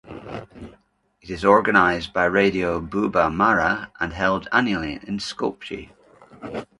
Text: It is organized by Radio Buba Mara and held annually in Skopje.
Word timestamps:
It 1.21 1.29
is 1.29 1.45
organized 1.45 2.11
by 2.11 2.25
Radio 2.25 2.81
Buba 2.81 3.31
Mara 3.31 3.91
and 3.99 4.13
held 4.13 4.47
annually 4.51 4.93
in 5.05 5.19
Skopje. 5.19 5.91